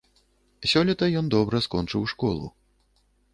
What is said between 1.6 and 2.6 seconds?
скончыў школу.